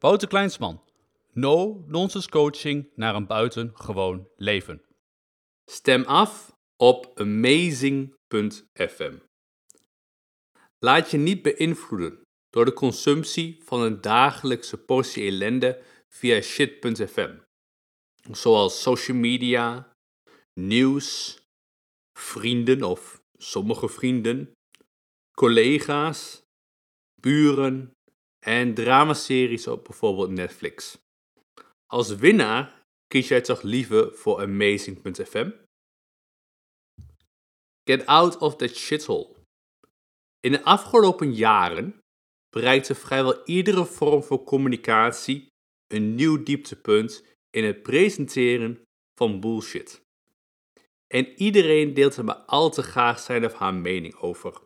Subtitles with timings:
[0.00, 0.80] Wouter Kleinsman.
[1.32, 4.82] No nonsense coaching naar een buitengewoon leven.
[5.64, 9.16] Stem af op amazing.fm.
[10.78, 17.36] Laat je niet beïnvloeden door de consumptie van een dagelijkse portie ellende via shit.fm,
[18.30, 19.92] zoals social media,
[20.54, 21.38] nieuws,
[22.12, 24.52] vrienden of sommige vrienden,
[25.36, 26.42] collega's,
[27.20, 27.92] buren
[28.38, 30.98] en dramaseries op bijvoorbeeld Netflix.
[31.86, 35.50] Als winnaar kies jij toch liever voor Amazing.fm?
[37.84, 39.36] Get out of that shithole.
[40.40, 41.98] In de afgelopen jaren
[42.50, 45.46] bereikte vrijwel iedere vorm van communicatie
[45.86, 48.82] een nieuw dieptepunt in het presenteren
[49.14, 50.02] van bullshit.
[51.06, 54.60] En iedereen deelt er maar al te graag zijn of haar mening over.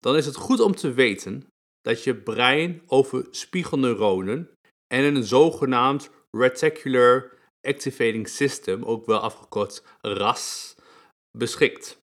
[0.00, 1.46] Dan is het goed om te weten
[1.86, 4.50] dat je brein over spiegelneuronen
[4.86, 10.74] en een zogenaamd Reticular Activating System, ook wel afgekort RAS,
[11.38, 11.98] beschikt.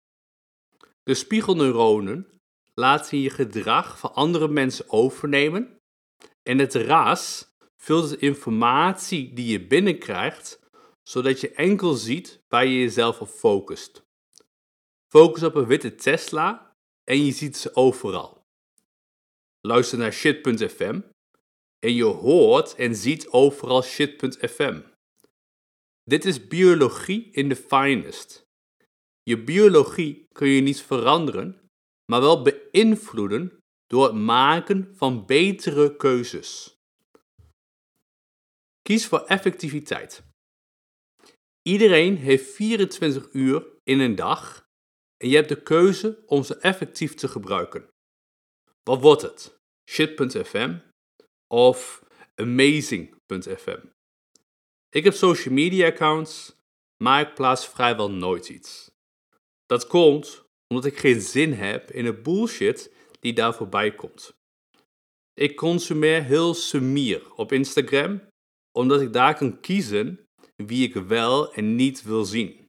[1.03, 2.27] De spiegelneuronen
[2.73, 5.77] laten je gedrag van andere mensen overnemen
[6.43, 10.59] en het RAS filtert informatie die je binnenkrijgt,
[11.09, 14.03] zodat je enkel ziet waar je jezelf op focust.
[15.07, 18.42] Focus op een witte Tesla en je ziet ze overal.
[19.67, 21.01] Luister naar shit.fm
[21.79, 24.81] en je hoort en ziet overal shit.fm.
[26.03, 28.43] Dit is biologie in the finest.
[29.21, 31.69] Je biologie kun je niet veranderen,
[32.11, 36.75] maar wel beïnvloeden door het maken van betere keuzes.
[38.81, 40.23] Kies voor effectiviteit.
[41.61, 44.67] Iedereen heeft 24 uur in een dag
[45.17, 47.92] en je hebt de keuze om ze effectief te gebruiken.
[48.83, 49.59] Wat wordt het?
[49.89, 50.77] Shit.fm
[51.47, 52.03] of
[52.35, 53.79] Amazing.fm?
[54.89, 56.55] Ik heb social media accounts,
[57.03, 58.91] maar ik plaats vrijwel nooit iets.
[59.65, 64.33] Dat komt omdat ik geen zin heb in de bullshit die daar voorbij komt.
[65.33, 68.21] Ik consumeer heel sumier op Instagram,
[68.71, 70.25] omdat ik daar kan kiezen
[70.55, 72.67] wie ik wel en niet wil zien.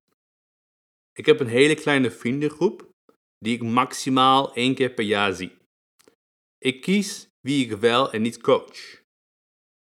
[1.12, 2.88] Ik heb een hele kleine vriendengroep
[3.38, 5.62] die ik maximaal één keer per jaar zie.
[6.64, 9.02] Ik kies wie ik wel en niet coach.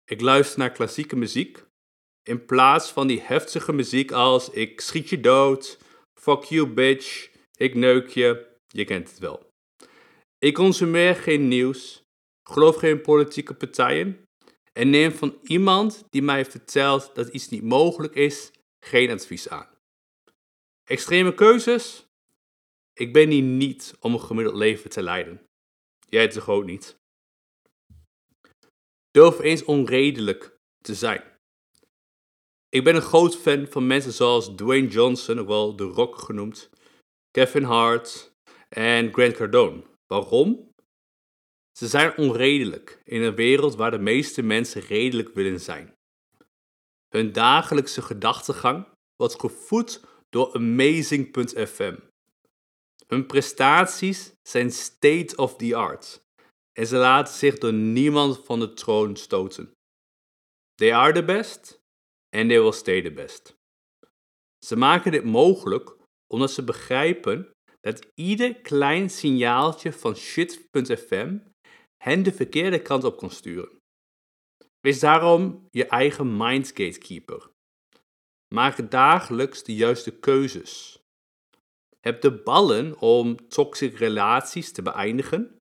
[0.04, 1.64] Ik luister naar klassieke muziek
[2.22, 5.78] in plaats van die heftige muziek als ik schiet je dood,
[6.20, 9.52] fuck you bitch, ik neuk je, je kent het wel.
[10.38, 12.02] Ik consumeer geen nieuws,
[12.42, 14.28] geloof geen politieke partijen
[14.72, 18.50] en neem van iemand die mij vertelt dat iets niet mogelijk is,
[18.84, 19.68] geen advies aan.
[20.84, 22.06] Extreme keuzes?
[22.92, 25.48] Ik ben hier niet om een gemiddeld leven te leiden.
[26.10, 26.98] Jij toch ook niet?
[29.10, 31.22] Durf eens onredelijk te zijn.
[32.68, 36.70] Ik ben een groot fan van mensen zoals Dwayne Johnson, ook wel The Rock genoemd,
[37.30, 38.32] Kevin Hart
[38.68, 39.82] en Grant Cardone.
[40.06, 40.72] Waarom?
[41.78, 45.94] Ze zijn onredelijk in een wereld waar de meeste mensen redelijk willen zijn.
[47.08, 51.96] Hun dagelijkse gedachtegang wordt gevoed door Amazing.fm.
[53.10, 56.20] Hun prestaties zijn state of the art
[56.72, 59.72] en ze laten zich door niemand van de troon stoten.
[60.74, 61.80] They are the best
[62.36, 63.54] and they will stay the best.
[64.66, 67.50] Ze maken dit mogelijk omdat ze begrijpen
[67.80, 71.38] dat ieder klein signaaltje van shit.fm
[72.04, 73.78] hen de verkeerde kant op kan sturen.
[74.80, 77.50] Wees daarom je eigen mindgatekeeper.
[78.54, 80.99] Maak dagelijks de juiste keuzes.
[82.00, 85.60] Heb de ballen om toxic relaties te beëindigen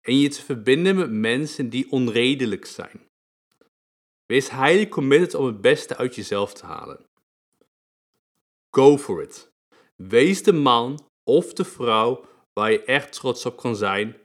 [0.00, 3.08] en je te verbinden met mensen die onredelijk zijn.
[4.26, 7.06] Wees highly committed om het beste uit jezelf te halen.
[8.70, 9.52] Go for it.
[9.96, 14.16] Wees de man of de vrouw waar je echt trots op kan zijn.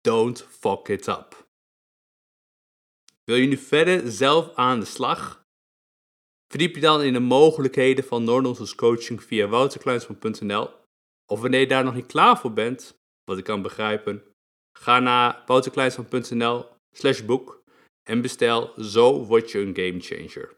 [0.00, 1.46] Don't fuck it up.
[3.24, 5.44] Wil je nu verder zelf aan de slag?
[6.48, 10.70] Verdiep je dan in de mogelijkheden van Noordonsus coaching via wouterkleinsman.nl
[11.34, 14.22] of wanneer je daar nog niet klaar voor bent, wat ik kan begrijpen,
[14.78, 17.62] ga naar wouterkleinsman.nl slash boek
[18.02, 20.56] en bestel Zo word je een gamechanger.